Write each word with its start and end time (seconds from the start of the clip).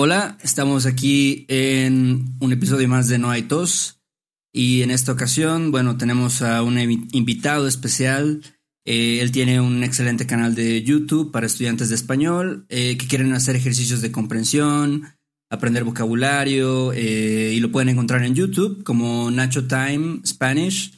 Hola, 0.00 0.38
estamos 0.44 0.86
aquí 0.86 1.44
en 1.48 2.36
un 2.38 2.52
episodio 2.52 2.86
más 2.86 3.08
de 3.08 3.18
No 3.18 3.30
hay 3.30 3.42
tos 3.42 4.00
y 4.52 4.82
en 4.82 4.92
esta 4.92 5.10
ocasión, 5.10 5.72
bueno, 5.72 5.96
tenemos 5.96 6.40
a 6.40 6.62
un 6.62 6.78
invitado 6.78 7.66
especial. 7.66 8.40
Eh, 8.84 9.18
él 9.20 9.32
tiene 9.32 9.60
un 9.60 9.82
excelente 9.82 10.24
canal 10.24 10.54
de 10.54 10.84
YouTube 10.84 11.32
para 11.32 11.46
estudiantes 11.46 11.88
de 11.88 11.96
español 11.96 12.64
eh, 12.68 12.96
que 12.96 13.08
quieren 13.08 13.32
hacer 13.32 13.56
ejercicios 13.56 14.00
de 14.00 14.12
comprensión, 14.12 15.02
aprender 15.50 15.82
vocabulario 15.82 16.92
eh, 16.92 17.54
y 17.54 17.58
lo 17.58 17.72
pueden 17.72 17.88
encontrar 17.88 18.22
en 18.22 18.36
YouTube 18.36 18.84
como 18.84 19.32
Nacho 19.32 19.66
Time 19.66 20.20
Spanish 20.24 20.92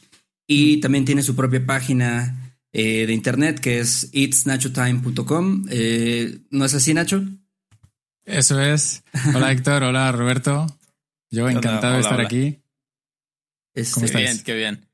y 0.45 0.77
también 0.77 1.05
tiene 1.05 1.23
su 1.23 1.35
propia 1.35 1.65
página 1.65 2.37
de 2.71 3.11
internet 3.11 3.59
que 3.59 3.79
es 3.79 4.09
itsnachotime.com. 4.11 5.65
¿No 6.51 6.65
es 6.65 6.73
así, 6.75 6.93
Nacho? 6.93 7.25
Eso 8.25 8.61
es. 8.61 9.03
Hola 9.33 9.51
Héctor, 9.51 9.83
hola 9.83 10.11
Roberto. 10.11 10.67
Yo 11.29 11.49
encantado 11.49 11.95
de 11.95 12.01
estar 12.01 12.21
aquí. 12.21 12.59
¿Cómo 13.93 14.05
qué 14.05 14.17
bien, 14.17 14.43
qué 14.43 14.53
bien. 14.55 14.87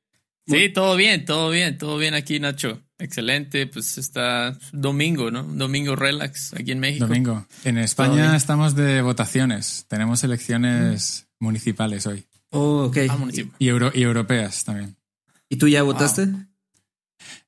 Sí, 0.46 0.70
todo 0.70 0.96
bien, 0.96 1.26
todo 1.26 1.50
bien, 1.50 1.78
todo 1.78 1.98
bien 1.98 2.14
aquí, 2.14 2.40
Nacho. 2.40 2.82
Excelente, 3.00 3.68
pues 3.68 3.98
está 3.98 4.58
domingo, 4.72 5.30
¿no? 5.30 5.44
Domingo 5.44 5.96
relax 5.96 6.54
aquí 6.54 6.72
en 6.72 6.80
México. 6.80 7.06
Domingo. 7.06 7.46
En 7.64 7.78
España 7.78 8.36
estamos 8.36 8.76
de 8.76 9.02
votaciones. 9.02 9.86
Tenemos 9.88 10.24
elecciones 10.24 11.28
municipales 11.40 12.08
hoy. 12.08 12.26
Oh, 12.52 12.86
ok. 12.86 12.98
Ah, 13.10 13.18
y, 13.60 13.68
europeas 13.68 14.64
también. 14.64 14.96
¿Y 15.50 15.58
tú 15.58 15.68
ya 15.68 15.84
votaste? 15.84 16.28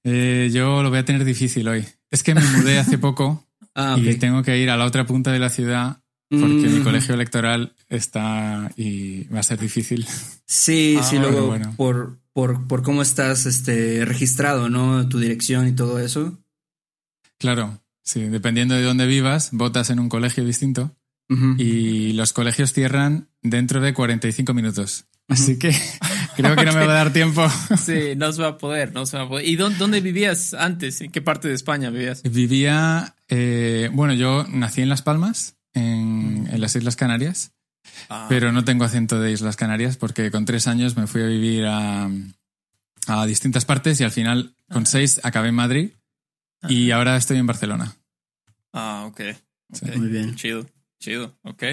Eh, 0.04 0.50
yo 0.52 0.84
lo 0.84 0.90
voy 0.90 1.00
a 1.00 1.06
tener 1.06 1.24
difícil 1.24 1.68
hoy. 1.68 1.86
Es 2.12 2.22
que 2.22 2.36
me 2.36 2.42
mudé 2.42 2.80
hace 2.80 2.98
poco 3.00 3.49
Ah, 3.76 3.98
y 4.00 4.16
tengo 4.16 4.44
que 4.44 4.58
ir 4.58 4.70
a 4.70 4.78
la 4.78 4.86
otra 4.86 5.06
punta 5.06 5.32
de 5.32 5.40
la 5.40 5.50
ciudad 5.50 6.02
porque 6.30 6.70
mi 6.70 6.80
mm. 6.80 6.84
colegio 6.84 7.16
electoral 7.16 7.74
está 7.88 8.72
y 8.76 9.24
va 9.26 9.40
a 9.40 9.44
ser 9.44 9.60
difícil. 9.60 10.06
Sí, 10.46 11.00
sí, 11.04 11.18
luego 11.18 11.58
por, 11.76 12.20
por, 12.34 12.68
por, 12.68 12.84
cómo 12.84 13.02
estás 13.02 13.48
este, 13.48 14.06
registrado, 14.06 14.70
¿no? 14.70 15.08
Tu 15.10 15.20
dirección 15.20 15.68
y 15.68 15.72
todo 15.72 16.00
eso. 16.00 16.38
Claro, 17.40 17.82
sí, 18.04 18.22
dependiendo 18.26 18.76
de 18.76 18.84
dónde 18.84 19.08
vivas, 19.08 19.50
votas 19.54 19.90
en 19.90 20.00
un 20.00 20.10
colegio 20.10 20.46
distinto 20.46 20.96
y 21.60 22.14
los 22.14 22.34
colegios 22.34 22.74
cierran 22.74 23.30
dentro 23.44 23.82
de 23.82 23.94
45 23.94 24.52
minutos. 24.56 25.06
Así 25.28 25.60
que 25.60 25.70
creo 26.44 26.56
que 26.56 26.66
no 26.66 26.74
me 26.74 26.86
va 26.86 26.94
a 26.94 26.96
dar 26.96 27.14
tiempo. 27.14 27.48
Sí, 27.78 28.16
no 28.16 28.32
se 28.32 28.42
va 28.42 28.50
a 28.50 28.58
poder, 28.58 28.94
no 28.94 29.06
se 29.06 29.18
va 29.18 29.24
a 29.24 29.30
poder. 29.30 29.48
¿Y 29.48 29.56
dónde, 29.56 30.02
vivías 30.02 30.54
antes? 30.54 31.02
¿En 31.02 31.12
qué 31.12 31.22
parte 31.22 31.48
de 31.48 31.54
España 31.54 31.90
vivías? 31.90 32.24
Vivía, 32.24 33.16
eh, 33.28 33.90
bueno, 33.94 34.14
yo 34.14 34.46
nací 34.50 34.82
en 34.82 34.90
Las 34.90 35.02
Palmas, 35.02 35.56
en, 35.74 36.50
las 36.60 36.76
Islas 36.76 36.96
Canarias, 36.96 37.54
ah. 38.10 38.26
pero 38.30 38.52
no 38.52 38.64
tengo 38.64 38.84
acento 38.84 39.20
de 39.20 39.32
Islas 39.32 39.56
Canarias 39.56 39.98
porque 39.98 40.32
con 40.32 40.46
tres 40.46 40.68
años 40.68 40.98
me 40.98 41.08
fui 41.08 41.22
a 41.22 41.28
vivir 41.28 41.66
a, 41.68 42.10
distintas 43.26 43.66
partes 43.66 44.00
y 44.00 44.04
al 44.04 44.12
final 44.12 44.54
con 44.70 44.84
ah. 44.84 44.86
seis 44.86 45.20
acabé 45.24 45.50
en 45.50 45.56
Madrid 45.56 45.90
y 46.68 46.92
ahora 46.92 47.16
estoy 47.18 47.38
en 47.38 47.48
Barcelona. 47.48 47.96
Ah, 48.74 49.06
ok. 49.08 49.22
Muy 49.96 50.10
bien. 50.10 50.36
Chido. 50.36 50.66
Chido, 51.00 51.34
ok. 51.44 51.64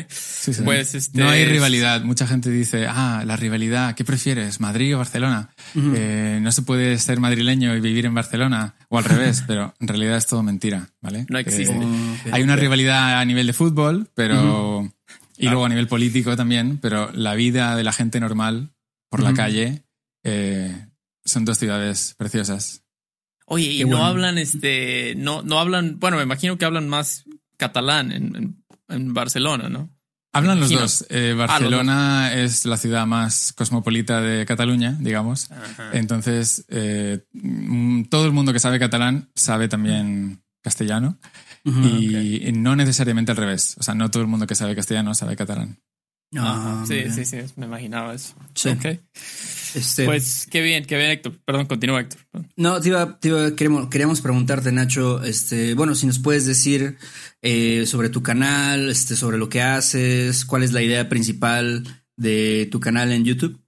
Pues 0.64 0.94
este 0.94 1.18
No 1.20 1.28
hay 1.28 1.44
rivalidad. 1.44 2.02
Mucha 2.02 2.28
gente 2.28 2.48
dice, 2.48 2.86
ah, 2.88 3.24
la 3.26 3.34
rivalidad, 3.34 3.96
¿qué 3.96 4.04
prefieres, 4.04 4.60
Madrid 4.60 4.94
o 4.94 4.98
Barcelona? 4.98 5.50
Eh, 5.74 6.38
no 6.40 6.52
se 6.52 6.62
puede 6.62 6.96
ser 6.98 7.18
madrileño 7.18 7.74
y 7.74 7.80
vivir 7.80 8.06
en 8.06 8.14
Barcelona, 8.14 8.76
o 8.88 8.98
al 8.98 9.04
revés, 9.04 9.42
pero 9.44 9.74
en 9.80 9.88
realidad 9.88 10.16
es 10.16 10.26
todo 10.26 10.44
mentira, 10.44 10.90
¿vale? 11.00 11.26
No 11.28 11.38
existe. 11.38 11.74
Eh, 11.74 12.30
hay 12.30 12.42
una 12.44 12.54
rivalidad 12.54 13.18
a 13.18 13.24
nivel 13.24 13.48
de 13.48 13.52
fútbol, 13.52 14.08
pero. 14.14 14.88
Y 15.38 15.48
luego 15.48 15.66
a 15.66 15.68
nivel 15.68 15.88
político 15.88 16.36
también, 16.36 16.78
pero 16.78 17.10
la 17.12 17.34
vida 17.34 17.74
de 17.74 17.84
la 17.84 17.92
gente 17.92 18.20
normal 18.20 18.70
por 19.10 19.22
la 19.22 19.34
calle 19.34 19.82
eh, 20.24 20.86
son 21.24 21.44
dos 21.44 21.58
ciudades 21.58 22.14
preciosas. 22.16 22.84
Oye, 23.44 23.66
y 23.72 23.84
no 23.84 24.04
hablan, 24.04 24.38
este, 24.38 25.14
no, 25.16 25.42
no 25.42 25.58
hablan, 25.58 25.98
bueno, 25.98 26.16
me 26.16 26.22
imagino 26.22 26.56
que 26.58 26.64
hablan 26.64 26.88
más 26.88 27.24
catalán 27.58 28.12
en 28.12 28.36
en 28.36 28.65
Barcelona, 28.88 29.68
¿no? 29.68 29.90
Hablan 30.32 30.60
los 30.60 30.70
dos. 30.70 31.06
Eh, 31.08 31.32
ah, 31.34 31.46
Barcelona 31.46 32.34
es 32.34 32.66
la 32.66 32.76
ciudad 32.76 33.06
más 33.06 33.54
cosmopolita 33.54 34.20
de 34.20 34.44
Cataluña, 34.44 34.96
digamos. 35.00 35.48
Entonces, 35.92 36.66
eh, 36.68 37.24
mm, 37.32 38.04
todo 38.04 38.26
el 38.26 38.32
mundo 38.32 38.52
que 38.52 38.60
sabe 38.60 38.78
catalán 38.78 39.30
sabe 39.34 39.68
también 39.68 40.42
castellano. 40.62 41.18
y 41.64 42.52
no 42.52 42.76
necesariamente 42.76 43.32
al 43.32 43.38
revés. 43.38 43.76
O 43.78 43.82
sea, 43.82 43.94
no 43.94 44.10
todo 44.10 44.22
el 44.22 44.28
mundo 44.28 44.46
que 44.46 44.54
sabe 44.54 44.76
castellano 44.76 45.14
sabe 45.14 45.36
catalán. 45.36 45.78
Ah, 46.34 46.84
sí, 46.86 47.04
sí, 47.10 47.24
sí, 47.24 47.36
me 47.56 47.66
imaginaba 47.66 48.14
eso. 48.14 48.34
Sí. 48.54 48.70
Este, 49.74 50.04
pues 50.04 50.46
qué 50.50 50.60
bien, 50.60 50.84
qué 50.84 50.96
bien, 50.96 51.10
Héctor. 51.10 51.38
Perdón, 51.44 51.66
continúa, 51.66 52.00
Héctor. 52.00 52.20
No, 52.56 52.80
te 52.80 52.88
iba, 52.88 53.18
queríamos, 53.54 54.20
preguntarte, 54.20 54.72
Nacho, 54.72 55.22
este, 55.22 55.74
bueno, 55.74 55.94
si 55.94 56.06
nos 56.06 56.18
puedes 56.18 56.46
decir 56.46 56.96
eh, 57.42 57.86
sobre 57.86 58.08
tu 58.08 58.22
canal, 58.22 58.88
este, 58.88 59.16
sobre 59.16 59.38
lo 59.38 59.48
que 59.48 59.62
haces, 59.62 60.44
cuál 60.44 60.62
es 60.62 60.72
la 60.72 60.82
idea 60.82 61.08
principal 61.08 61.84
de 62.16 62.68
tu 62.70 62.80
canal 62.80 63.12
en 63.12 63.24
YouTube. 63.24 63.60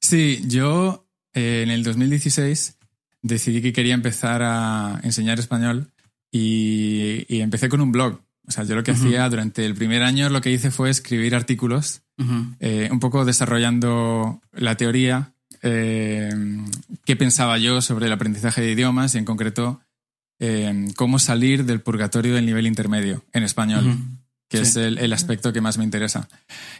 Sí, 0.00 0.42
yo 0.46 1.08
eh, 1.34 1.62
en 1.64 1.70
el 1.70 1.82
2016 1.82 2.76
decidí 3.22 3.62
que 3.62 3.72
quería 3.72 3.94
empezar 3.94 4.42
a 4.42 5.00
enseñar 5.02 5.38
español 5.38 5.90
y 6.32 7.40
empecé 7.40 7.68
con 7.68 7.80
un 7.80 7.90
blog 7.90 8.20
o 8.50 8.52
sea, 8.52 8.64
yo 8.64 8.74
lo 8.74 8.82
que 8.82 8.90
hacía 8.90 9.28
durante 9.28 9.64
el 9.64 9.76
primer 9.76 10.02
año, 10.02 10.28
lo 10.28 10.40
que 10.40 10.50
hice 10.50 10.72
fue 10.72 10.90
escribir 10.90 11.36
artículos, 11.36 12.02
eh, 12.58 12.88
un 12.90 12.98
poco 12.98 13.24
desarrollando 13.24 14.40
la 14.50 14.74
teoría, 14.74 15.34
eh, 15.62 16.30
qué 17.04 17.14
pensaba 17.14 17.58
yo 17.58 17.80
sobre 17.80 18.06
el 18.06 18.12
aprendizaje 18.12 18.60
de 18.60 18.72
idiomas 18.72 19.14
y 19.14 19.18
en 19.18 19.24
concreto 19.24 19.82
eh, 20.40 20.88
cómo 20.96 21.20
salir 21.20 21.64
del 21.64 21.80
purgatorio 21.80 22.34
del 22.34 22.44
nivel 22.44 22.66
intermedio 22.66 23.22
en 23.32 23.44
español. 23.44 23.96
que 24.48 24.62
es 24.62 24.74
el, 24.74 25.12
aspecto 25.12 25.52
que 25.52 25.60
más 25.60 25.78
me 25.78 25.84
interesa. 25.84 26.28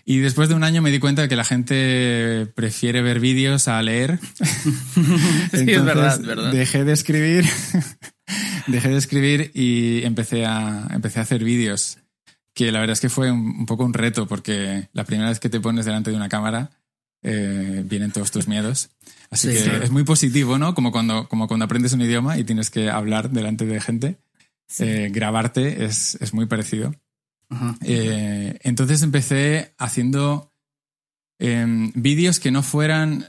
Y 0.04 0.18
después 0.18 0.48
de 0.48 0.56
un 0.56 0.64
año 0.64 0.82
me 0.82 0.90
di 0.90 0.98
cuenta 0.98 1.22
de 1.22 1.28
que 1.28 1.36
la 1.36 1.44
gente 1.44 2.48
prefiere 2.56 3.00
ver 3.00 3.20
vídeos 3.20 3.68
a 3.68 3.80
leer. 3.80 4.18
sí, 5.52 5.66
es 5.68 5.84
verdad, 5.84 6.20
es 6.20 6.26
verdad. 6.26 6.50
Dejé 6.50 6.84
de 6.84 6.92
escribir 6.92 7.44
dejé 8.72 8.88
de 8.88 8.98
escribir 8.98 9.50
y 9.54 10.02
empecé 10.04 10.46
a, 10.46 10.88
empecé 10.90 11.18
a 11.18 11.22
hacer 11.22 11.44
vídeos, 11.44 11.98
que 12.54 12.72
la 12.72 12.80
verdad 12.80 12.92
es 12.94 13.00
que 13.00 13.08
fue 13.08 13.30
un, 13.30 13.66
poco 13.66 13.84
un 13.84 13.94
reto, 13.94 14.26
porque 14.26 14.88
la 14.92 15.04
primera 15.04 15.28
vez 15.28 15.40
que 15.40 15.48
te 15.48 15.60
pones 15.60 15.84
delante 15.84 16.10
de 16.10 16.16
una 16.16 16.28
cámara 16.28 16.70
eh, 17.22 17.82
vienen 17.84 18.12
todos 18.12 18.30
tus 18.30 18.48
miedos. 18.48 18.90
Así 19.30 19.48
que 19.48 19.84
es 19.84 19.90
muy 19.90 20.04
positivo, 20.04 20.58
¿no? 20.58 20.74
Como 20.74 20.90
cuando, 20.90 21.28
como 21.28 21.46
cuando 21.46 21.64
aprendes 21.64 21.92
un 21.92 22.00
idioma 22.00 22.38
y 22.38 22.44
tienes 22.44 22.70
que 22.70 22.90
hablar 22.90 23.30
delante 23.30 23.66
de 23.66 23.80
gente. 23.80 24.18
Eh, 24.78 25.10
grabarte 25.12 25.84
es, 25.84 26.16
es, 26.20 26.32
muy 26.32 26.46
parecido. 26.46 26.94
Eh, 27.82 28.58
entonces 28.62 29.02
empecé 29.02 29.74
haciendo 29.78 30.52
em, 31.38 31.90
vídeos 31.94 32.38
que 32.38 32.52
no 32.52 32.62
fueran 32.62 33.26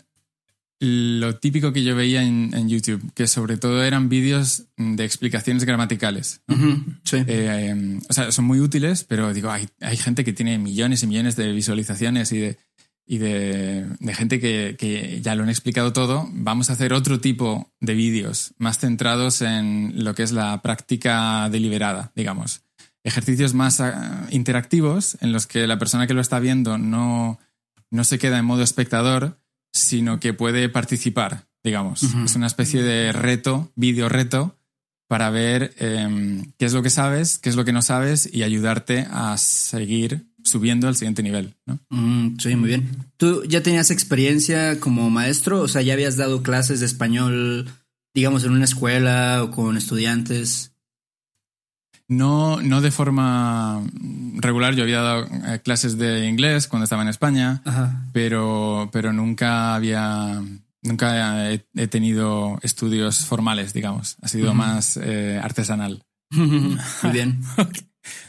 lo 0.84 1.36
típico 1.36 1.72
que 1.72 1.84
yo 1.84 1.96
veía 1.96 2.24
en, 2.24 2.68
YouTube, 2.68 3.14
que 3.14 3.28
sobre 3.28 3.58
todo 3.58 3.84
eran 3.84 4.10
vídeos 4.10 4.66
de 4.78 5.06
explicaciones 5.06 5.64
gramaticales. 5.64 6.42
Eh, 6.50 7.68
em, 7.70 8.02
o 8.10 8.14
sea, 8.14 8.32
son 8.32 8.46
muy 8.46 8.60
útiles, 8.60 9.04
pero 9.04 9.32
digo, 9.32 9.52
hay, 9.52 9.70
hay, 9.80 9.96
gente 9.96 10.24
que 10.26 10.34
tiene 10.34 10.58
millones 10.58 11.04
y 11.04 11.08
millones 11.08 11.36
de 11.36 11.52
visualizaciones 11.52 12.32
y 12.32 12.40
de, 12.40 12.58
y 13.06 13.20
de, 13.20 13.86
gente 14.16 14.40
que, 14.40 14.76
que, 14.76 15.22
ya 15.22 15.36
lo 15.36 15.44
han 15.44 15.50
explicado 15.50 15.94
todo. 15.94 16.28
Vamos 16.32 16.72
a 16.72 16.74
hacer 16.74 16.94
otro 16.94 17.20
tipo 17.20 17.72
de 17.80 17.94
vídeos 17.94 18.56
más 18.58 18.80
centrados 18.80 19.44
en 19.44 20.04
lo 20.04 20.16
que 20.16 20.24
es 20.24 20.32
la 20.32 20.64
práctica 20.64 21.48
deliberada, 21.52 22.12
digamos. 22.16 22.64
Ejercicios 23.04 23.54
más 23.54 23.82
ah, 23.82 24.26
interactivos 24.32 25.16
en 25.22 25.32
los 25.32 25.46
que 25.46 25.68
la 25.68 25.78
persona 25.78 26.08
que 26.08 26.16
lo 26.16 26.22
está 26.22 26.40
viendo 26.40 26.80
no, 26.80 27.38
no 27.92 28.04
se 28.04 28.18
queda 28.18 28.40
en 28.40 28.46
modo 28.46 28.64
espectador, 28.64 29.41
sino 29.72 30.20
que 30.20 30.34
puede 30.34 30.70
participar, 30.70 31.48
digamos. 31.64 32.04
Es 32.04 32.36
una 32.36 32.48
especie 32.48 32.82
de 32.82 33.12
reto, 33.12 33.72
vídeo 33.76 34.10
reto, 34.10 34.58
para 35.08 35.30
ver 35.30 35.74
em, 35.78 36.54
qué 36.58 36.66
es 36.66 36.74
lo 36.74 36.82
que 36.82 36.90
sabes, 36.90 37.38
qué 37.38 37.50
es 37.50 37.58
lo 37.58 37.66
que 37.66 37.74
no 37.74 37.82
sabes 37.82 38.30
y 38.32 38.44
ayudarte 38.44 39.08
a 39.12 39.38
seguir 39.38 40.26
subiendo 40.44 40.88
al 40.88 40.96
siguiente 40.96 41.22
nivel. 41.22 41.54
¿no? 41.66 41.80
Mm, 41.90 42.38
sí, 42.40 42.56
muy 42.56 42.70
bien. 42.70 42.90
¿Tú 43.18 43.44
ya 43.44 43.62
tenías 43.62 43.92
experiencia 43.92 44.80
como 44.80 45.10
maestro? 45.10 45.62
O 45.62 45.68
sea, 45.68 45.82
¿ya 45.82 45.94
habías 45.94 46.16
dado 46.16 46.44
clases 46.44 46.80
de 46.80 46.86
español, 46.86 47.70
digamos, 48.14 48.44
en 48.44 48.54
una 48.54 48.64
escuela 48.64 49.44
o 49.44 49.52
con 49.52 49.78
estudiantes? 49.78 50.71
No, 52.12 52.62
no 52.62 52.82
de 52.82 52.92
forma 52.92 53.82
regular. 54.36 54.76
Yo 54.76 54.84
había 54.84 55.02
dado 55.02 55.26
eh, 55.48 55.62
clases 55.64 55.98
de 55.98 56.28
inglés 56.28 56.68
cuando 56.68 56.84
estaba 56.84 57.04
en 57.04 57.08
España, 57.08 57.62
Ajá. 57.64 58.06
pero, 58.12 58.90
pero 58.92 59.14
nunca 59.14 59.76
había, 59.76 60.42
nunca 60.82 61.52
he, 61.54 61.66
he 61.76 61.88
tenido 61.88 62.60
estudios 62.64 63.26
formales, 63.26 63.72
digamos. 63.74 64.18
Ha 64.22 64.28
sido 64.28 64.54
más 64.54 64.98
eh, 65.02 65.40
artesanal. 65.42 66.04
muy 66.32 67.12
bien. 67.12 67.40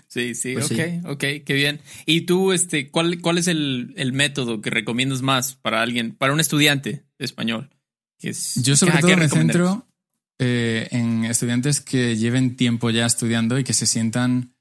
Sí, 0.06 0.34
sí, 0.34 0.52
Pues 0.52 0.66
ok, 0.70 0.76
sí. 0.76 1.00
ok, 1.06 1.24
qué 1.46 1.54
bien. 1.54 1.80
¿Y 2.04 2.20
tú, 2.22 2.52
este, 2.52 2.90
cuál, 2.90 3.22
cuál 3.22 3.38
es 3.38 3.46
el, 3.46 3.94
el 3.96 4.12
método 4.12 4.60
que 4.60 4.68
recomiendas 4.68 5.22
más 5.22 5.54
para 5.54 5.80
alguien, 5.80 6.14
para 6.14 6.34
un 6.34 6.40
estudiante 6.40 7.06
de 7.18 7.24
español? 7.24 7.70
Que 8.18 8.28
es- 8.28 8.56
Yo 8.62 8.76
sobre 8.76 8.92
¿qué- 8.96 9.00
todo 9.00 9.16
me 9.16 9.28
centro 9.30 9.86
eh, 10.44 10.88
en 10.90 11.24
estudiantes 11.24 11.80
que 11.80 12.16
lleven 12.16 12.56
tiempo 12.56 12.90
ya 12.90 13.06
estudiando 13.06 13.60
y 13.60 13.64
que 13.64 13.74
se 13.74 13.86
sientan 13.86 14.56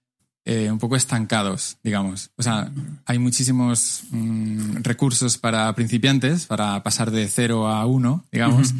eh, 0.46 0.70
un 0.70 0.78
poco 0.78 0.96
estancados, 0.96 1.80
digamos. 1.82 2.30
O 2.38 2.44
sea, 2.44 2.72
hay 3.06 3.18
muchísimos 3.18 4.04
mm, 4.12 4.84
recursos 4.84 5.40
para 5.40 5.74
principiantes, 5.74 6.46
para 6.46 6.84
pasar 6.84 7.10
de 7.10 7.28
cero 7.28 7.68
a 7.68 7.88
uno, 7.88 8.28
digamos, 8.32 8.76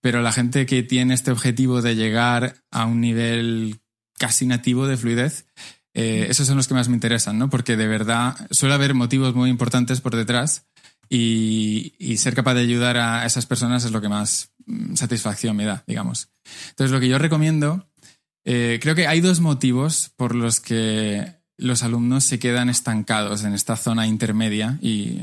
pero 0.00 0.22
la 0.22 0.30
gente 0.30 0.64
que 0.64 0.84
tiene 0.84 1.14
este 1.14 1.32
objetivo 1.32 1.82
de 1.82 1.96
llegar 1.96 2.54
a 2.70 2.86
un 2.86 3.00
nivel 3.00 3.80
casi 4.16 4.46
nativo 4.46 4.86
de 4.86 4.96
fluidez, 4.96 5.46
eh, 5.92 6.28
esos 6.30 6.46
son 6.46 6.56
los 6.56 6.68
que 6.68 6.74
más 6.74 6.88
me 6.88 6.94
interesan, 6.94 7.36
¿no? 7.36 7.50
Porque 7.50 7.76
de 7.76 7.88
verdad 7.88 8.36
suele 8.52 8.76
haber 8.76 8.94
motivos 8.94 9.34
muy 9.34 9.50
importantes 9.50 10.00
por 10.00 10.14
detrás 10.14 10.66
y, 11.08 11.94
y 11.98 12.18
ser 12.18 12.36
capaz 12.36 12.54
de 12.54 12.60
ayudar 12.60 12.96
a 12.96 13.26
esas 13.26 13.46
personas 13.46 13.84
es 13.84 13.90
lo 13.90 14.00
que 14.00 14.08
más 14.08 14.53
satisfacción 14.94 15.56
me 15.56 15.64
da, 15.64 15.84
digamos. 15.86 16.28
Entonces, 16.70 16.92
lo 16.92 17.00
que 17.00 17.08
yo 17.08 17.18
recomiendo, 17.18 17.88
eh, 18.44 18.78
creo 18.82 18.94
que 18.94 19.06
hay 19.06 19.20
dos 19.20 19.40
motivos 19.40 20.12
por 20.16 20.34
los 20.34 20.60
que 20.60 21.34
los 21.56 21.82
alumnos 21.82 22.24
se 22.24 22.38
quedan 22.38 22.68
estancados 22.68 23.44
en 23.44 23.54
esta 23.54 23.76
zona 23.76 24.06
intermedia 24.06 24.78
y 24.82 25.22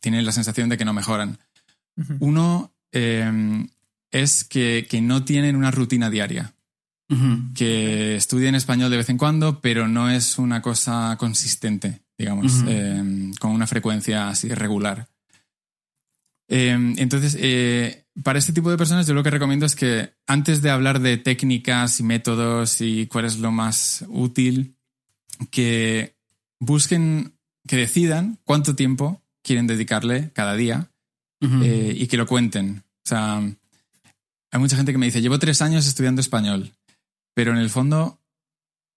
tienen 0.00 0.24
la 0.24 0.32
sensación 0.32 0.68
de 0.68 0.76
que 0.76 0.84
no 0.84 0.92
mejoran. 0.92 1.38
Uno 2.20 2.72
eh, 2.92 3.66
es 4.10 4.44
que, 4.44 4.86
que 4.88 5.00
no 5.00 5.24
tienen 5.24 5.56
una 5.56 5.70
rutina 5.70 6.10
diaria 6.10 6.54
que 7.54 8.16
estudian 8.16 8.54
español 8.54 8.90
de 8.90 8.96
vez 8.96 9.10
en 9.10 9.18
cuando, 9.18 9.60
pero 9.60 9.86
no 9.88 10.08
es 10.08 10.38
una 10.38 10.62
cosa 10.62 11.16
consistente, 11.18 12.00
digamos, 12.16 12.64
eh, 12.66 13.30
con 13.38 13.50
una 13.50 13.66
frecuencia 13.66 14.28
así 14.28 14.48
regular. 14.48 15.08
Eh, 16.48 16.94
entonces, 16.96 17.36
eh, 17.38 18.01
para 18.22 18.38
este 18.38 18.52
tipo 18.52 18.70
de 18.70 18.76
personas 18.76 19.06
yo 19.06 19.14
lo 19.14 19.22
que 19.22 19.30
recomiendo 19.30 19.64
es 19.64 19.74
que 19.74 20.12
antes 20.26 20.60
de 20.62 20.70
hablar 20.70 21.00
de 21.00 21.16
técnicas 21.16 21.98
y 22.00 22.02
métodos 22.02 22.80
y 22.80 23.06
cuál 23.06 23.24
es 23.24 23.38
lo 23.38 23.50
más 23.52 24.04
útil, 24.08 24.76
que 25.50 26.14
busquen, 26.60 27.34
que 27.66 27.76
decidan 27.76 28.38
cuánto 28.44 28.76
tiempo 28.76 29.22
quieren 29.42 29.66
dedicarle 29.66 30.30
cada 30.34 30.54
día 30.54 30.90
eh, 31.40 31.94
y 31.96 32.06
que 32.06 32.16
lo 32.16 32.26
cuenten. 32.26 32.84
O 33.04 33.08
sea, 33.08 33.38
hay 33.38 34.60
mucha 34.60 34.76
gente 34.76 34.92
que 34.92 34.98
me 34.98 35.06
dice, 35.06 35.22
llevo 35.22 35.38
tres 35.38 35.62
años 35.62 35.86
estudiando 35.86 36.20
español, 36.20 36.72
pero 37.34 37.52
en 37.52 37.58
el 37.58 37.70
fondo 37.70 38.20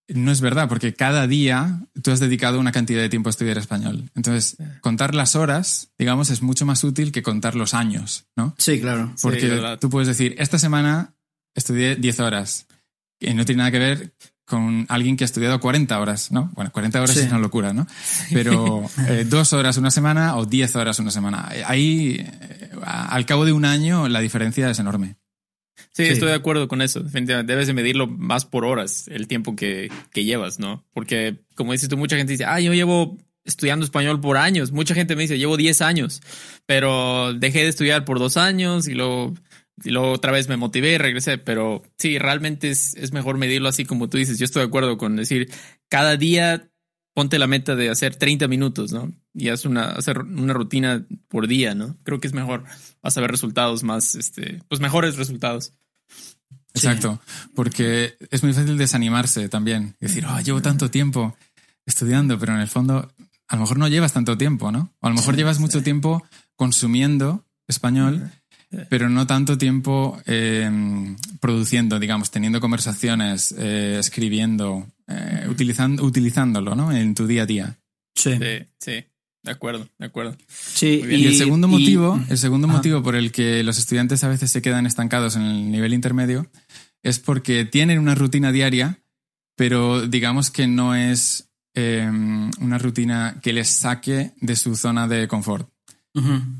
no 0.07 0.31
es 0.31 0.41
verdad, 0.41 0.69
porque 0.69 0.93
cada 0.93 1.27
día 1.27 1.81
tú 2.03 2.11
has 2.11 2.19
dedicado 2.19 2.59
una 2.59 2.71
cantidad 2.71 3.01
de 3.01 3.09
tiempo 3.09 3.29
a 3.29 3.31
estudiar 3.31 3.57
español. 3.57 4.09
Entonces, 4.15 4.57
contar 4.81 5.15
las 5.15 5.35
horas, 5.35 5.89
digamos, 5.97 6.29
es 6.29 6.41
mucho 6.41 6.65
más 6.65 6.83
útil 6.83 7.11
que 7.11 7.23
contar 7.23 7.55
los 7.55 7.73
años, 7.73 8.25
¿no? 8.35 8.55
Sí, 8.57 8.79
claro. 8.79 9.13
Porque 9.21 9.77
tú 9.79 9.89
puedes 9.89 10.07
decir, 10.07 10.35
esta 10.37 10.59
semana 10.59 11.15
estudié 11.55 11.95
10 11.95 12.19
horas, 12.19 12.67
y 13.19 13.33
no 13.33 13.45
tiene 13.45 13.59
nada 13.59 13.71
que 13.71 13.79
ver 13.79 14.13
con 14.45 14.85
alguien 14.89 15.17
que 15.17 15.23
ha 15.23 15.25
estudiado 15.25 15.59
40 15.59 15.99
horas, 15.99 16.31
¿no? 16.31 16.51
Bueno, 16.53 16.71
40 16.71 17.01
horas 17.01 17.15
Sí. 17.15 17.21
es 17.21 17.29
una 17.29 17.39
locura, 17.39 17.73
¿no? 17.73 17.87
Pero 18.31 18.87
eh, 19.07 19.25
dos 19.27 19.53
horas 19.53 19.77
una 19.77 19.89
semana 19.89 20.35
o 20.37 20.45
10 20.45 20.75
horas 20.75 20.99
una 20.99 21.09
semana. 21.09 21.49
Ahí, 21.65 22.17
eh, 22.19 22.69
al 22.83 23.25
cabo 23.25 23.43
de 23.45 23.53
un 23.53 23.65
año, 23.65 24.07
la 24.07 24.19
diferencia 24.19 24.69
es 24.69 24.77
enorme. 24.77 25.15
Sí, 25.93 26.05
Sí. 26.05 26.11
estoy 26.11 26.29
de 26.29 26.35
acuerdo 26.35 26.67
con 26.67 26.81
eso. 26.81 27.01
Definitivamente 27.01 27.51
debes 27.51 27.67
de 27.67 27.73
medirlo 27.73 28.07
más 28.07 28.45
por 28.45 28.65
horas, 28.65 29.07
el 29.07 29.27
tiempo 29.27 29.55
que, 29.55 29.89
que 30.13 30.23
llevas, 30.23 30.59
¿no? 30.59 30.85
Porque, 30.93 31.37
como 31.55 31.71
dices 31.71 31.89
tú, 31.89 31.97
mucha 31.97 32.17
gente 32.17 32.31
dice, 32.33 32.45
ah, 32.45 32.59
yo 32.59 32.73
llevo 32.73 33.17
estudiando 33.43 33.85
español 33.85 34.19
por 34.21 34.37
años. 34.37 34.71
Mucha 34.71 34.95
gente 34.95 35.15
me 35.15 35.23
dice, 35.23 35.37
llevo 35.37 35.57
10 35.57 35.81
años, 35.81 36.21
pero 36.65 37.33
dejé 37.33 37.59
de 37.63 37.67
estudiar 37.69 38.03
por 38.05 38.19
dos 38.19 38.37
años 38.37 38.87
y 38.87 38.93
luego, 38.95 39.33
y 39.83 39.91
luego 39.91 40.11
otra 40.11 40.31
vez 40.31 40.49
me 40.49 40.57
motivé 40.57 40.93
y 40.93 40.97
regresé. 40.97 41.37
Pero 41.37 41.83
sí, 41.97 42.17
realmente 42.17 42.69
es, 42.69 42.95
es 42.95 43.11
mejor 43.13 43.37
medirlo 43.37 43.69
así 43.69 43.85
como 43.85 44.09
tú 44.09 44.17
dices. 44.17 44.39
Yo 44.39 44.45
estoy 44.45 44.61
de 44.61 44.67
acuerdo 44.67 44.97
con 44.97 45.15
decir, 45.15 45.51
cada 45.89 46.17
día 46.17 46.69
ponte 47.15 47.39
la 47.39 47.47
meta 47.47 47.75
de 47.75 47.89
hacer 47.89 48.17
30 48.17 48.47
minutos, 48.49 48.91
¿no? 48.91 49.11
Y 49.33 49.47
haz 49.47 49.65
una, 49.65 49.85
hacer 49.85 50.19
una 50.19 50.53
rutina 50.53 51.07
por 51.29 51.47
día, 51.47 51.73
¿no? 51.73 51.97
Creo 52.03 52.19
que 52.19 52.27
es 52.27 52.33
mejor. 52.33 52.65
Vas 53.01 53.17
a 53.17 53.21
ver 53.21 53.31
resultados 53.31 53.83
más, 53.83 54.15
este, 54.15 54.61
pues 54.67 54.81
mejores 54.81 55.15
resultados. 55.15 55.71
Exacto. 56.73 57.21
Porque 57.55 58.17
es 58.31 58.43
muy 58.43 58.51
fácil 58.51 58.77
desanimarse 58.77 59.47
también. 59.47 59.95
Decir, 60.01 60.25
oh, 60.25 60.39
llevo 60.41 60.61
tanto 60.61 60.91
tiempo 60.91 61.37
estudiando, 61.85 62.37
pero 62.37 62.53
en 62.53 62.59
el 62.59 62.67
fondo, 62.67 63.09
a 63.47 63.55
lo 63.55 63.61
mejor 63.61 63.77
no 63.77 63.87
llevas 63.87 64.11
tanto 64.11 64.37
tiempo, 64.37 64.73
¿no? 64.73 64.91
O 64.99 65.07
a 65.07 65.09
lo 65.09 65.15
mejor 65.15 65.37
llevas 65.37 65.59
mucho 65.59 65.81
tiempo 65.81 66.21
consumiendo 66.57 67.45
español, 67.65 68.29
pero 68.89 69.09
no 69.09 69.25
tanto 69.25 69.57
tiempo 69.57 70.21
eh, 70.25 70.69
produciendo, 71.39 71.97
digamos, 71.97 72.29
teniendo 72.29 72.59
conversaciones, 72.59 73.55
eh, 73.57 73.95
escribiendo, 74.01 74.85
eh, 75.07 75.45
utilizando, 75.49 76.03
utilizándolo, 76.03 76.75
¿no? 76.75 76.91
En 76.91 77.13
tu 77.15 77.27
día 77.27 77.43
a 77.43 77.45
día. 77.45 77.79
Sí. 78.15 78.31
Sí, 78.37 78.65
sí. 78.79 79.05
De 79.43 79.51
acuerdo, 79.51 79.87
de 79.99 80.05
acuerdo. 80.07 80.35
Sí. 80.47 81.03
Y, 81.07 81.27
el 81.27 81.35
segundo 81.35 81.67
y- 81.67 81.71
motivo, 81.71 82.19
el 82.29 82.37
segundo 82.37 82.67
Ajá. 82.67 82.77
motivo 82.77 83.03
por 83.03 83.15
el 83.15 83.31
que 83.31 83.61
los 83.63 83.77
estudiantes 83.77 84.23
a 84.23 84.27
veces 84.27 84.49
se 84.49 84.61
quedan 84.61 84.85
estancados 84.87 85.35
en 85.35 85.43
el 85.43 85.71
nivel 85.71 85.93
intermedio 85.93 86.49
es 87.03 87.19
porque 87.19 87.65
tienen 87.65 87.99
una 87.99 88.15
rutina 88.15 88.51
diaria, 88.51 88.99
pero 89.55 90.07
digamos 90.07 90.49
que 90.49 90.65
no 90.65 90.95
es 90.95 91.49
eh, 91.75 92.09
una 92.59 92.77
rutina 92.79 93.39
que 93.43 93.53
les 93.53 93.69
saque 93.69 94.31
de 94.41 94.55
su 94.55 94.75
zona 94.75 95.07
de 95.07 95.27
confort. 95.27 95.69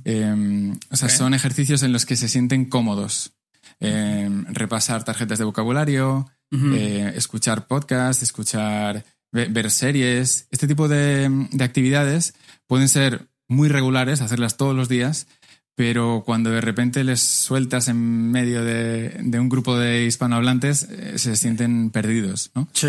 Eh, 0.03 0.73
o 0.91 0.95
sea, 0.95 1.09
son 1.09 1.33
ejercicios 1.33 1.81
en 1.81 1.93
los 1.93 2.05
que 2.05 2.15
se 2.17 2.27
sienten 2.27 2.65
cómodos. 2.65 3.31
Eh, 3.79 4.29
repasar 4.51 5.03
tarjetas 5.03 5.39
de 5.39 5.45
vocabulario, 5.45 6.29
Eh, 6.51 7.11
escuchar 7.15 7.67
podcasts, 7.67 8.23
escuchar, 8.23 9.03
ve- 9.31 9.47
ver 9.49 9.69
series. 9.71 10.47
Este 10.51 10.67
tipo 10.67 10.87
de, 10.87 11.47
de 11.51 11.63
actividades 11.63 12.33
pueden 12.67 12.87
ser 12.87 13.27
muy 13.47 13.67
regulares, 13.67 14.21
hacerlas 14.21 14.55
todos 14.57 14.75
los 14.75 14.87
días, 14.87 15.27
pero 15.75 16.23
cuando 16.25 16.51
de 16.51 16.61
repente 16.61 17.03
les 17.03 17.21
sueltas 17.21 17.89
en 17.89 18.31
medio 18.31 18.63
de, 18.63 19.17
de 19.21 19.39
un 19.39 19.49
grupo 19.49 19.77
de 19.77 20.05
hispanohablantes, 20.05 20.83
eh, 20.89 21.19
se 21.19 21.35
sienten 21.35 21.89
perdidos, 21.89 22.51
¿no? 22.55 22.69
Sí. 22.73 22.87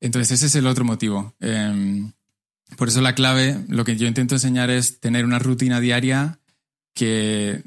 Entonces 0.00 0.30
ese 0.32 0.46
es 0.46 0.54
el 0.54 0.66
otro 0.68 0.84
motivo. 0.84 1.34
Eh, 1.40 2.08
por 2.76 2.86
eso 2.88 3.00
la 3.00 3.16
clave, 3.16 3.58
lo 3.68 3.84
que 3.84 3.96
yo 3.96 4.06
intento 4.06 4.36
enseñar 4.36 4.70
es 4.70 5.00
tener 5.00 5.24
una 5.24 5.40
rutina 5.40 5.80
diaria 5.80 6.38
que 6.94 7.62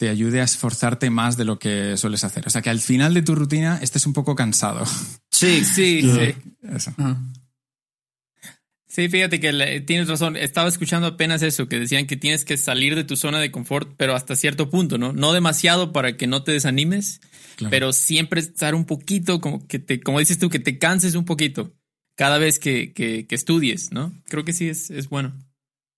te 0.00 0.08
ayude 0.08 0.40
a 0.40 0.44
esforzarte 0.44 1.10
más 1.10 1.36
de 1.36 1.44
lo 1.44 1.58
que 1.58 1.98
sueles 1.98 2.24
hacer. 2.24 2.46
O 2.46 2.50
sea, 2.50 2.62
que 2.62 2.70
al 2.70 2.80
final 2.80 3.12
de 3.12 3.20
tu 3.20 3.34
rutina 3.34 3.78
estés 3.82 4.06
un 4.06 4.14
poco 4.14 4.34
cansado. 4.34 4.86
Sí, 5.30 5.62
Sí, 5.62 6.00
sí. 6.14 6.34
Eso. 6.74 6.94
Sí, 8.88 9.10
fíjate 9.10 9.38
que 9.40 9.52
le- 9.52 9.80
tienes 9.82 10.08
razón. 10.08 10.36
Estaba 10.38 10.70
escuchando 10.70 11.06
apenas 11.06 11.42
eso, 11.42 11.68
que 11.68 11.78
decían 11.78 12.06
que 12.06 12.16
tienes 12.16 12.46
que 12.46 12.56
salir 12.56 12.94
de 12.96 13.04
tu 13.04 13.14
zona 13.14 13.38
de 13.40 13.50
confort, 13.50 13.92
pero 13.98 14.14
hasta 14.16 14.36
cierto 14.36 14.70
punto, 14.70 14.96
¿no? 14.96 15.12
No 15.12 15.34
demasiado 15.34 15.92
para 15.92 16.16
que 16.16 16.26
no 16.26 16.44
te 16.44 16.52
desanimes, 16.52 17.20
Claro. 17.56 17.70
pero 17.70 17.92
siempre 17.92 18.40
estar 18.40 18.74
un 18.74 18.86
poquito, 18.86 19.38
como 19.42 19.66
que 19.68 19.78
te, 19.78 20.00
como 20.00 20.18
dices 20.18 20.38
tú, 20.38 20.48
que 20.48 20.60
te 20.60 20.78
canses 20.78 21.14
un 21.14 21.26
poquito 21.26 21.74
cada 22.16 22.38
vez 22.38 22.58
que, 22.58 22.94
que, 22.94 23.26
que 23.26 23.34
estudies, 23.34 23.92
¿no? 23.92 24.14
Creo 24.30 24.46
que 24.46 24.54
sí 24.54 24.66
es, 24.70 24.88
es 24.90 25.10
bueno. 25.10 25.34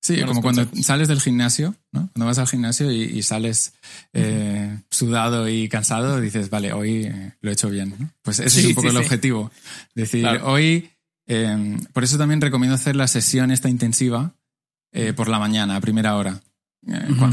Sí, 0.02 0.20
como 0.24 0.42
cuando 0.42 0.66
sales 0.82 1.06
del 1.06 1.20
gimnasio, 1.20 1.76
¿no? 1.92 2.10
Cuando 2.12 2.26
vas 2.26 2.38
al 2.38 2.48
gimnasio 2.48 2.90
y, 2.90 3.02
y 3.02 3.22
sales 3.22 3.72
eh, 4.12 4.76
sudado 4.90 5.48
y 5.48 5.68
cansado, 5.68 6.20
dices, 6.20 6.50
vale, 6.50 6.72
hoy 6.72 7.04
eh, 7.04 7.34
lo 7.40 7.50
he 7.50 7.52
hecho 7.52 7.70
bien. 7.70 7.94
¿no? 7.96 8.10
Pues 8.20 8.40
ese 8.40 8.50
Sí, 8.50 8.60
es 8.60 8.66
un 8.66 8.74
poco 8.74 8.90
sí, 8.90 8.96
el 8.96 9.00
sí. 9.00 9.06
objetivo. 9.06 9.52
Decir, 9.94 10.22
Claro. 10.22 10.50
hoy, 10.50 10.90
eh, 11.28 11.76
por 11.92 12.02
eso 12.02 12.18
también 12.18 12.40
recomiendo 12.40 12.74
hacer 12.74 12.96
la 12.96 13.06
sesión 13.06 13.52
esta 13.52 13.68
intensiva 13.68 14.34
por 15.16 15.28
la 15.28 15.38
mañana, 15.38 15.76
a 15.76 15.80
primera 15.80 16.16
hora, 16.16 16.42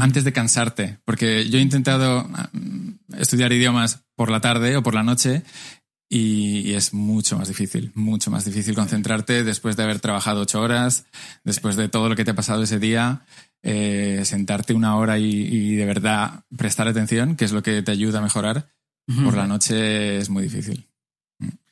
antes 0.00 0.24
de 0.24 0.32
cansarte. 0.32 0.98
Porque 1.04 1.50
yo 1.50 1.58
he 1.58 1.60
intentado 1.60 2.26
ah, 2.34 2.48
mm, 2.52 3.16
estudiar 3.18 3.52
idiomas 3.52 4.00
por 4.14 4.30
la 4.30 4.40
tarde 4.40 4.76
o 4.78 4.82
por 4.82 4.94
la 4.94 5.02
noche 5.02 5.42
y, 6.12 6.74
es 6.74 6.92
mucho 6.92 7.38
más 7.38 7.48
difícil, 7.48 7.92
mucho 7.94 8.30
más 8.30 8.44
difícil 8.44 8.74
concentrarte 8.74 9.44
después 9.44 9.76
de 9.76 9.84
haber 9.84 10.00
trabajado 10.00 10.40
ocho 10.40 10.60
horas, 10.60 11.06
después 11.44 11.76
de 11.76 11.88
todo 11.88 12.08
lo 12.08 12.16
que 12.16 12.24
te 12.24 12.32
ha 12.32 12.34
pasado 12.34 12.64
ese 12.64 12.80
día, 12.80 13.22
eh, 13.62 14.22
sentarte 14.24 14.74
una 14.74 14.96
hora 14.96 15.18
y, 15.18 15.76
de 15.76 15.86
verdad 15.86 16.44
prestar 16.56 16.88
atención, 16.88 17.36
que 17.36 17.44
es 17.44 17.52
lo 17.52 17.62
que 17.62 17.82
te 17.82 17.92
ayuda 17.92 18.18
a 18.18 18.22
mejorar, 18.22 18.68
por 19.24 19.36
la 19.36 19.46
noche 19.46 20.18
es 20.18 20.30
muy 20.30 20.44
difícil. 20.44 20.89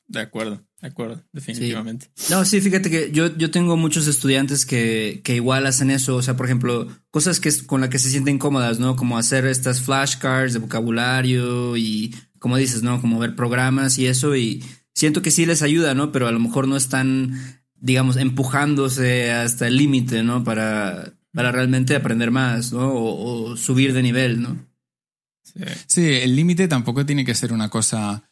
De 0.08 0.20
acuerdo, 0.20 0.66
de 0.80 0.88
acuerdo, 0.88 1.22
definitivamente. 1.32 2.10
No, 2.30 2.42
sí, 2.46 2.62
fíjate 2.62 2.90
que 2.90 3.10
yo, 3.12 3.36
yo 3.36 3.50
tengo 3.50 3.76
muchos 3.76 4.06
estudiantes 4.06 4.64
que, 4.64 5.20
que 5.22 5.34
igual 5.34 5.66
hacen 5.66 5.90
eso, 5.90 6.16
o 6.16 6.22
sea, 6.22 6.34
por 6.34 6.46
ejemplo, 6.46 6.88
cosas 7.10 7.40
que 7.40 7.50
con 7.66 7.82
las 7.82 7.90
que 7.90 7.98
se 7.98 8.08
sienten 8.08 8.38
cómodas, 8.38 8.80
¿no? 8.80 8.96
Como 8.96 9.18
hacer 9.18 9.44
estas 9.44 9.82
flashcards 9.82 10.54
de 10.54 10.60
vocabulario 10.60 11.76
y, 11.76 12.16
como 12.38 12.56
dices, 12.56 12.82
¿no? 12.82 13.02
Como 13.02 13.18
ver 13.18 13.36
programas 13.36 13.98
y 13.98 14.06
eso, 14.06 14.34
y 14.34 14.64
siento 14.94 15.20
que 15.20 15.30
sí 15.30 15.44
les 15.44 15.60
ayuda, 15.60 15.92
¿no? 15.92 16.10
Pero 16.10 16.26
a 16.26 16.32
lo 16.32 16.40
mejor 16.40 16.66
no 16.66 16.78
están, 16.78 17.62
digamos, 17.76 18.16
empujándose 18.16 19.30
hasta 19.30 19.68
el 19.68 19.76
límite, 19.76 20.22
¿no? 20.22 20.42
Para, 20.42 21.12
para 21.34 21.52
realmente 21.52 21.94
aprender 21.94 22.30
más, 22.30 22.72
¿no? 22.72 22.94
O, 22.94 23.56
subir 23.58 23.92
de 23.92 24.02
nivel, 24.02 24.40
¿no? 24.40 24.66
Sí, 25.86 26.06
el 26.06 26.34
límite 26.34 26.66
tampoco 26.66 27.04
tiene 27.04 27.26
que 27.26 27.34
ser 27.34 27.52
una 27.52 27.68
cosa 27.68 28.28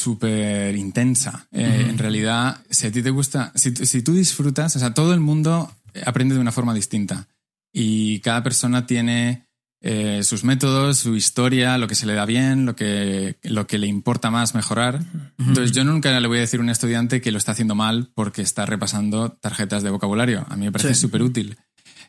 súper 0.00 0.74
intensa. 0.74 1.46
Eh, 1.52 1.86
en 1.88 1.98
realidad, 1.98 2.62
si 2.70 2.86
a 2.86 2.92
ti 2.92 3.02
te 3.02 3.10
gusta, 3.10 3.52
si, 3.54 4.02
tú 4.02 4.14
disfrutas, 4.14 4.74
o 4.76 4.78
sea, 4.78 4.94
todo 4.94 5.14
el 5.14 5.20
mundo 5.20 5.70
aprende 6.06 6.34
de 6.34 6.40
una 6.40 6.52
forma 6.52 6.74
distinta 6.74 7.28
y 7.72 8.20
cada 8.20 8.42
persona 8.42 8.86
tiene 8.86 9.46
eh, 9.82 10.22
sus 10.24 10.44
métodos, 10.44 10.98
su 10.98 11.16
historia, 11.16 11.78
lo 11.78 11.86
que 11.86 11.94
se 11.94 12.06
le 12.06 12.14
da 12.14 12.24
bien, 12.24 12.66
lo 12.66 12.74
que, 12.74 13.36
lo 13.42 13.66
que 13.66 13.78
le 13.78 13.86
importa 13.86 14.30
más 14.30 14.54
mejorar. 14.54 15.00
Entonces, 15.38 15.72
yo 15.72 15.84
nunca 15.84 16.18
le 16.18 16.28
voy 16.28 16.38
a 16.38 16.42
decir 16.42 16.60
a 16.60 16.62
un 16.62 16.70
estudiante 16.70 17.20
que 17.20 17.32
lo 17.32 17.38
está 17.38 17.52
haciendo 17.52 17.74
mal 17.74 18.10
porque 18.14 18.42
está 18.42 18.66
repasando 18.66 19.32
tarjetas 19.32 19.82
de 19.82 19.90
vocabulario. 19.90 20.46
A 20.48 20.56
mí 20.56 20.64
me 20.66 20.72
parece 20.72 20.94
súper 20.94 21.22
útil. 21.22 21.56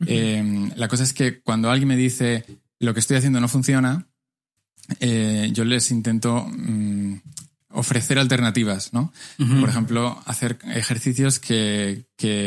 Eh, 0.07 0.71
la 0.75 0.87
cosa 0.87 1.03
es 1.03 1.13
que 1.13 1.41
cuando 1.41 1.69
alguien 1.69 1.87
me 1.87 1.95
dice 1.95 2.45
lo 2.79 2.93
que 2.93 2.99
estoy 2.99 3.17
haciendo 3.17 3.39
no 3.39 3.47
funciona, 3.47 4.07
yo 4.99 5.63
les 5.63 5.91
intento 5.91 6.45
mm, 6.49 7.19
ofrecer 7.73 8.19
alternativas, 8.19 8.93
¿no? 8.93 9.13
Por 9.37 9.69
ejemplo, 9.69 10.21
hacer 10.25 10.59
ejercicios 10.73 11.39
que, 11.39 12.05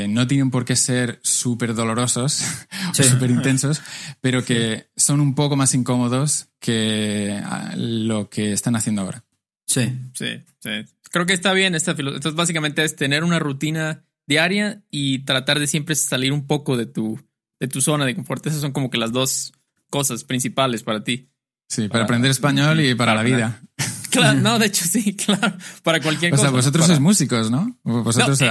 no 0.09 0.27
tienen 0.27 0.51
por 0.51 0.65
qué 0.65 0.77
ser 0.77 1.21
súper 1.23 1.75
dolorosos 1.75 2.45
o 2.99 3.03
súper 3.03 3.31
intensos, 3.31 3.83
pero 4.21 4.45
que 4.45 4.89
son 4.97 5.21
un 5.21 5.35
poco 5.35 5.57
más 5.57 5.75
incómodos 5.75 6.49
que 6.61 7.41
ah, 7.45 7.75
lo 7.77 8.29
que 8.31 8.53
están 8.53 8.77
haciendo 8.77 9.03
ahora. 9.03 9.25
Sí. 9.67 9.93
Sí, 10.15 10.43
sí. 10.61 10.71
Creo 11.11 11.27
que 11.27 11.33
está 11.33 11.53
bien 11.53 11.75
esta 11.75 11.95
filosofía. 11.95 12.19
Entonces, 12.19 12.37
básicamente 12.37 12.85
es 12.85 12.97
tener 12.97 13.25
una 13.25 13.39
rutina 13.39 14.05
diaria 14.27 14.83
y 14.91 15.21
tratar 15.21 15.59
de 15.59 15.67
siempre 15.67 15.95
salir 15.95 16.33
un 16.33 16.47
poco 16.47 16.77
de 16.77 16.87
tu, 16.87 17.21
de 17.61 17.69
tu 17.69 17.81
zona 17.81 18.05
de 18.05 18.15
confort. 18.15 18.47
Esas 18.47 18.61
son 18.61 18.73
como 18.73 18.91
que 18.91 18.99
las 18.99 19.13
dos 19.13 19.53
cosas 19.91 20.25
principales 20.25 20.83
para 20.83 21.05
ti. 21.05 21.29
Sí, 21.69 21.89
para, 21.89 22.05
aprender 22.05 22.31
español 22.31 22.81
y 22.81 22.95
para, 22.95 23.15
la 23.15 23.23
vida. 23.23 23.61
Claro, 24.15 24.41
no, 24.41 24.59
de 24.59 24.67
hecho 24.67 24.85
sí, 24.85 25.15
claro, 25.27 25.57
para 25.83 26.01
cualquier 26.01 26.31
cosa. 26.31 26.43
O 26.43 26.47
sea, 26.47 26.51
vosotros 26.51 26.87
sois 26.87 27.01
músicos, 27.01 27.51
¿no? 27.51 27.79
Vosotros, 27.83 28.41
eh, 28.41 28.51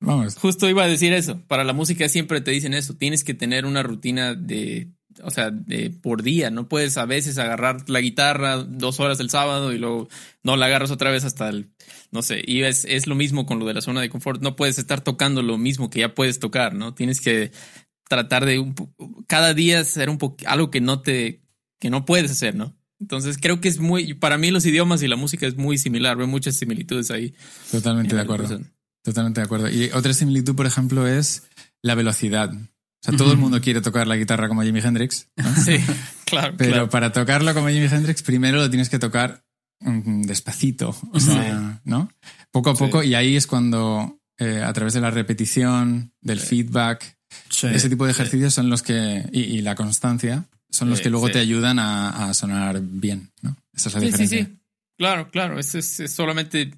vamos. 0.00 0.36
Justo 0.36 0.68
iba 0.68 0.84
a 0.84 0.88
decir 0.88 1.12
eso. 1.12 1.40
Para 1.46 1.64
la 1.64 1.72
música 1.72 2.08
siempre 2.08 2.40
te 2.40 2.50
dicen 2.50 2.74
eso. 2.74 2.94
Tienes 2.94 3.24
que 3.24 3.34
tener 3.34 3.66
una 3.66 3.82
rutina 3.82 4.34
de, 4.34 4.92
o 5.22 5.30
sea, 5.30 5.50
de 5.50 5.90
por 5.90 6.22
día. 6.22 6.50
No 6.50 6.68
puedes 6.68 6.96
a 6.96 7.04
veces 7.04 7.38
agarrar 7.38 7.88
la 7.88 8.00
guitarra 8.00 8.56
dos 8.58 9.00
horas 9.00 9.20
el 9.20 9.30
sábado 9.30 9.72
y 9.72 9.78
luego 9.78 10.08
no 10.42 10.56
la 10.56 10.66
agarras 10.66 10.90
otra 10.90 11.10
vez 11.10 11.24
hasta 11.24 11.48
el, 11.48 11.70
no 12.10 12.22
sé. 12.22 12.42
Y 12.46 12.62
es, 12.62 12.84
es 12.86 13.06
lo 13.06 13.14
mismo 13.14 13.46
con 13.46 13.58
lo 13.58 13.66
de 13.66 13.74
la 13.74 13.82
zona 13.82 14.00
de 14.00 14.08
confort. 14.08 14.40
No 14.40 14.56
puedes 14.56 14.78
estar 14.78 15.00
tocando 15.02 15.42
lo 15.42 15.58
mismo 15.58 15.90
que 15.90 16.00
ya 16.00 16.14
puedes 16.14 16.38
tocar, 16.38 16.74
¿no? 16.74 16.94
Tienes 16.94 17.20
que 17.20 17.52
tratar 18.08 18.44
de 18.46 18.58
un, 18.58 18.74
cada 19.26 19.54
día 19.54 19.80
hacer 19.80 20.08
un 20.08 20.18
poco 20.18 20.36
algo 20.46 20.70
que 20.70 20.80
no 20.80 21.02
te, 21.02 21.42
que 21.78 21.90
no 21.90 22.04
puedes 22.04 22.30
hacer, 22.30 22.54
¿no? 22.54 22.76
Entonces 23.00 23.38
creo 23.40 23.60
que 23.60 23.68
es 23.68 23.78
muy, 23.78 24.14
para 24.14 24.38
mí 24.38 24.50
los 24.50 24.64
idiomas 24.66 25.02
y 25.02 25.08
la 25.08 25.16
música 25.16 25.46
es 25.46 25.56
muy 25.56 25.78
similar, 25.78 26.16
veo 26.16 26.26
muchas 26.26 26.56
similitudes 26.56 27.10
ahí. 27.10 27.34
Totalmente 27.70 28.14
de 28.14 28.22
acuerdo. 28.22 28.60
Totalmente 29.02 29.40
de 29.40 29.44
acuerdo. 29.44 29.68
Y 29.68 29.90
otra 29.92 30.14
similitud, 30.14 30.54
por 30.54 30.66
ejemplo, 30.66 31.06
es 31.06 31.42
la 31.82 31.94
velocidad. 31.94 32.52
O 32.52 33.06
sea, 33.06 33.16
todo 33.18 33.32
el 33.32 33.38
mundo 33.38 33.60
quiere 33.60 33.82
tocar 33.82 34.06
la 34.06 34.16
guitarra 34.16 34.48
como 34.48 34.62
Jimi 34.62 34.80
Hendrix. 34.80 35.28
Sí, 35.64 35.76
claro. 36.24 36.54
Pero 36.56 36.88
para 36.88 37.12
tocarlo 37.12 37.52
como 37.52 37.68
Jimi 37.68 37.86
Hendrix, 37.86 38.22
primero 38.22 38.56
lo 38.58 38.70
tienes 38.70 38.88
que 38.88 38.98
tocar 38.98 39.44
mm, 39.80 40.22
despacito. 40.22 40.96
O 41.12 41.20
sea, 41.20 41.82
¿no? 41.84 42.10
Poco 42.50 42.70
a 42.70 42.74
poco. 42.74 43.02
Y 43.02 43.14
ahí 43.14 43.36
es 43.36 43.46
cuando, 43.46 44.20
eh, 44.38 44.62
a 44.64 44.72
través 44.72 44.94
de 44.94 45.02
la 45.02 45.10
repetición, 45.10 46.14
del 46.22 46.40
feedback, 46.40 47.18
ese 47.62 47.90
tipo 47.90 48.06
de 48.06 48.12
ejercicios 48.12 48.54
son 48.54 48.70
los 48.70 48.82
que. 48.82 49.28
y 49.32 49.60
la 49.60 49.74
constancia 49.74 50.48
son 50.74 50.90
los 50.90 51.00
que 51.00 51.08
luego 51.08 51.30
te 51.30 51.38
ayudan 51.38 51.78
a, 51.78 52.34
sonar 52.34 52.80
bien, 52.82 53.30
¿no? 53.42 53.56
Esa 53.72 53.88
es 53.88 53.94
la 53.94 54.00
diferencia. 54.00 54.38
Sí, 54.38 54.44
sí. 54.44 54.58
Claro, 54.96 55.30
claro. 55.30 55.58
Es, 55.58 55.74
es, 55.74 56.12
solamente 56.12 56.72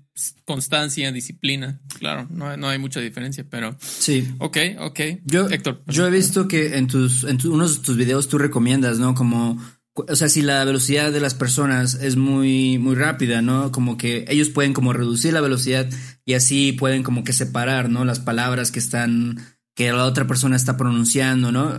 constancia, 0.44 1.12
disciplina. 1.12 1.80
Claro, 1.98 2.26
no, 2.30 2.68
hay 2.68 2.78
mucha 2.78 3.00
diferencia, 3.00 3.44
pero. 3.48 3.76
Sí. 3.80 4.28
Ok, 4.38 4.58
ok. 4.78 5.00
Yo, 5.24 5.48
Héctor, 5.48 5.82
yo 5.86 6.06
he 6.06 6.10
visto 6.10 6.48
que 6.48 6.76
en 6.76 6.86
tus, 6.86 7.24
en 7.24 7.38
unos 7.46 7.78
de 7.78 7.84
tus 7.84 7.96
videos 7.96 8.28
tú 8.28 8.38
recomiendas, 8.38 8.98
¿no? 8.98 9.14
Como. 9.14 9.60
O 9.94 10.14
sea, 10.14 10.28
si 10.28 10.42
la 10.42 10.62
velocidad 10.64 11.10
de 11.10 11.20
las 11.20 11.34
personas 11.34 11.94
es 11.94 12.16
muy, 12.16 12.76
muy 12.76 12.94
rápida, 12.96 13.40
¿no? 13.40 13.72
Como 13.72 13.96
que 13.96 14.26
ellos 14.28 14.50
pueden 14.50 14.74
como 14.74 14.92
reducir 14.92 15.32
la 15.32 15.40
velocidad 15.40 15.88
y 16.26 16.34
así 16.34 16.72
pueden 16.72 17.02
como 17.02 17.24
que 17.24 17.32
separar, 17.32 17.88
¿no? 17.88 18.04
Las 18.04 18.20
palabras 18.20 18.70
que 18.70 18.78
están 18.78 19.55
que 19.76 19.92
la 19.92 20.06
otra 20.06 20.26
persona 20.26 20.56
está 20.56 20.76
pronunciando, 20.76 21.52
¿no? 21.52 21.72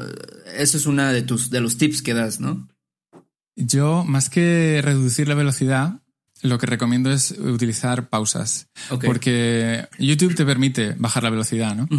Eso 0.55 0.77
es 0.77 0.85
una 0.85 1.11
de 1.11 1.23
tus 1.23 1.49
de 1.49 1.59
los 1.59 1.77
tips 1.77 2.01
que 2.01 2.13
das, 2.13 2.39
¿no? 2.39 2.69
Yo, 3.55 4.05
más 4.05 4.29
que 4.29 4.81
reducir 4.83 5.27
la 5.27 5.33
velocidad, 5.33 5.99
lo 6.43 6.59
que 6.59 6.67
recomiendo 6.67 7.11
es 7.11 7.31
utilizar 7.31 8.07
pausas. 8.07 8.69
Porque 9.03 9.87
YouTube 9.97 10.35
te 10.35 10.45
permite 10.45 10.95
bajar 10.99 11.23
la 11.23 11.31
velocidad, 11.31 11.75
¿no? 11.75 11.89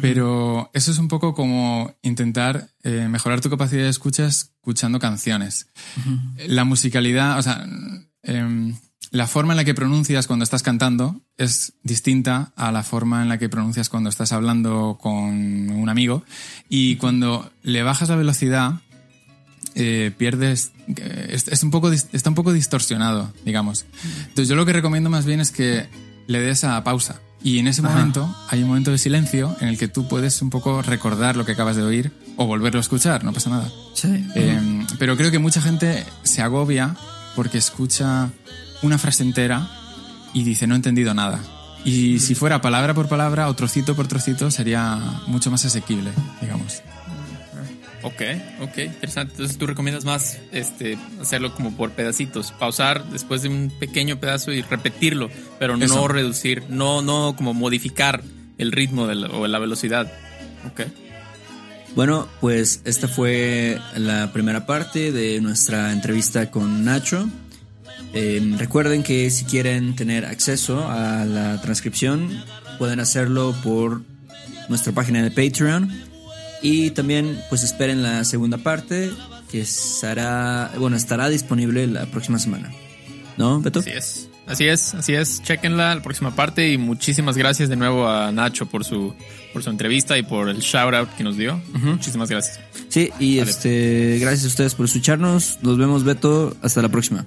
Pero 0.00 0.70
eso 0.74 0.90
es 0.90 0.98
un 0.98 1.06
poco 1.06 1.34
como 1.34 1.94
intentar 2.02 2.68
eh, 2.82 3.06
mejorar 3.08 3.40
tu 3.40 3.48
capacidad 3.48 3.84
de 3.84 3.88
escucha 3.90 4.26
escuchando 4.26 4.98
canciones. 4.98 5.68
La 6.48 6.64
musicalidad, 6.64 7.38
o 7.38 7.42
sea, 7.42 7.64
em, 8.22 8.74
la 9.14 9.28
forma 9.28 9.52
en 9.52 9.58
la 9.58 9.64
que 9.64 9.74
pronuncias 9.74 10.26
cuando 10.26 10.42
estás 10.42 10.64
cantando 10.64 11.20
es 11.38 11.74
distinta 11.84 12.52
a 12.56 12.72
la 12.72 12.82
forma 12.82 13.22
en 13.22 13.28
la 13.28 13.38
que 13.38 13.48
pronuncias 13.48 13.88
cuando 13.88 14.10
estás 14.10 14.32
hablando 14.32 14.98
con 15.00 15.70
un 15.70 15.88
amigo. 15.88 16.24
Y 16.68 16.96
cuando 16.96 17.48
le 17.62 17.84
bajas 17.84 18.08
la 18.08 18.16
velocidad, 18.16 18.72
eh, 19.76 20.10
pierdes. 20.18 20.72
Eh, 20.96 21.28
es, 21.30 21.62
un 21.62 21.70
poco, 21.70 21.92
está 21.92 22.28
un 22.28 22.34
poco 22.34 22.52
distorsionado, 22.52 23.32
digamos. 23.44 23.86
Entonces, 24.22 24.48
yo 24.48 24.56
lo 24.56 24.66
que 24.66 24.72
recomiendo 24.72 25.10
más 25.10 25.24
bien 25.24 25.38
es 25.38 25.52
que 25.52 25.86
le 26.26 26.40
des 26.40 26.64
a 26.64 26.82
pausa. 26.82 27.20
Y 27.40 27.60
en 27.60 27.68
ese 27.68 27.82
momento 27.82 28.34
hay 28.48 28.62
un 28.62 28.68
momento 28.68 28.90
de 28.90 28.98
silencio 28.98 29.54
en 29.60 29.68
el 29.68 29.78
que 29.78 29.86
tú 29.86 30.08
puedes 30.08 30.42
un 30.42 30.50
poco 30.50 30.82
recordar 30.82 31.36
lo 31.36 31.46
que 31.46 31.52
acabas 31.52 31.76
de 31.76 31.84
oír 31.84 32.10
o 32.36 32.46
volverlo 32.46 32.80
a 32.80 32.82
escuchar, 32.82 33.22
no 33.22 33.32
pasa 33.32 33.50
nada. 33.50 33.70
Sí. 33.94 34.26
Eh, 34.34 34.86
pero 34.98 35.16
creo 35.16 35.30
que 35.30 35.38
mucha 35.38 35.60
gente 35.60 36.04
se 36.24 36.42
agobia 36.42 36.96
porque 37.36 37.58
escucha 37.58 38.30
una 38.84 38.98
frase 38.98 39.22
entera 39.22 39.68
y 40.32 40.44
dice, 40.44 40.66
no 40.66 40.74
he 40.74 40.76
entendido 40.76 41.14
nada. 41.14 41.40
Y 41.84 42.18
si 42.20 42.34
fuera 42.34 42.60
palabra 42.60 42.94
por 42.94 43.08
palabra 43.08 43.48
o 43.48 43.54
trocito 43.54 43.94
por 43.94 44.06
trocito, 44.06 44.50
sería 44.50 44.98
mucho 45.26 45.50
más 45.50 45.64
asequible, 45.64 46.10
digamos. 46.40 46.82
Ok, 48.02 48.20
ok, 48.60 48.78
interesante. 48.78 49.32
Entonces 49.32 49.56
tú 49.56 49.66
recomiendas 49.66 50.04
más 50.04 50.38
este, 50.52 50.98
hacerlo 51.20 51.54
como 51.54 51.74
por 51.74 51.92
pedacitos, 51.92 52.52
pausar 52.52 53.04
después 53.10 53.42
de 53.42 53.48
un 53.48 53.72
pequeño 53.78 54.20
pedazo 54.20 54.52
y 54.52 54.60
repetirlo, 54.60 55.30
pero 55.58 55.76
no 55.78 56.08
reducir, 56.08 56.64
no, 56.68 57.00
no 57.00 57.34
como 57.34 57.54
modificar 57.54 58.22
el 58.58 58.72
ritmo 58.72 59.06
de 59.06 59.24
o 59.26 59.46
la 59.46 59.58
velocidad. 59.58 60.12
Ok. 60.70 60.82
Bueno, 61.94 62.28
pues 62.40 62.82
esta 62.84 63.08
fue 63.08 63.78
la 63.96 64.32
primera 64.32 64.66
parte 64.66 65.12
de 65.12 65.40
nuestra 65.40 65.92
entrevista 65.92 66.50
con 66.50 66.84
Nacho. 66.84 67.28
Em, 68.14 68.56
recuerden 68.56 69.02
que 69.02 69.28
si 69.30 69.44
quieren 69.44 69.96
tener 69.96 70.24
acceso 70.24 70.88
a 70.88 71.24
la 71.24 71.60
transcripción, 71.60 72.44
pueden 72.78 73.00
hacerlo 73.00 73.54
por 73.62 74.02
nuestra 74.68 74.92
página 74.92 75.22
de 75.22 75.30
Patreon. 75.30 75.90
Y 76.62 76.90
también, 76.90 77.38
pues 77.50 77.62
esperen 77.62 78.02
la 78.02 78.24
segunda 78.24 78.58
parte, 78.58 79.10
que 79.50 79.60
estará, 79.60 80.72
bueno, 80.78 80.96
estará 80.96 81.28
disponible 81.28 81.86
la 81.86 82.06
próxima 82.06 82.38
semana. 82.38 82.70
¿No, 83.36 83.60
Beto? 83.60 83.80
Así 83.80 83.90
es. 83.90 84.28
Así 84.46 84.66
es, 84.66 84.94
así 84.94 85.14
es. 85.14 85.42
Chequenla 85.42 85.94
la 85.94 86.02
próxima 86.02 86.34
parte 86.34 86.70
y 86.70 86.78
muchísimas 86.78 87.36
gracias 87.36 87.68
de 87.68 87.76
nuevo 87.76 88.06
a 88.08 88.30
Nacho 88.30 88.66
por 88.66 88.84
su, 88.84 89.14
por 89.52 89.62
su 89.62 89.70
entrevista 89.70 90.18
y 90.18 90.22
por 90.22 90.48
el 90.48 90.58
shout 90.58 90.94
out 90.94 91.08
que 91.16 91.24
nos 91.24 91.36
dio. 91.36 91.60
Muchísimas 91.72 92.28
gracias. 92.30 92.60
Sí, 92.88 93.10
y 93.18 93.38
este, 93.38 94.18
gracias 94.20 94.44
a 94.44 94.48
ustedes 94.48 94.74
por 94.74 94.86
escucharnos. 94.86 95.58
Nos 95.62 95.78
vemos, 95.78 96.04
Beto. 96.04 96.56
Hasta 96.62 96.82
la 96.82 96.90
próxima. 96.90 97.26